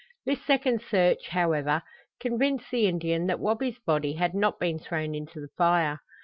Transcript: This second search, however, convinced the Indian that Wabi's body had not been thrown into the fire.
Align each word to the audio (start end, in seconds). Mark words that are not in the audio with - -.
This 0.25 0.41
second 0.43 0.81
search, 0.81 1.27
however, 1.27 1.83
convinced 2.19 2.71
the 2.71 2.87
Indian 2.87 3.27
that 3.27 3.39
Wabi's 3.39 3.77
body 3.77 4.13
had 4.13 4.33
not 4.33 4.59
been 4.59 4.79
thrown 4.79 5.13
into 5.13 5.39
the 5.39 5.49
fire. 5.55 5.99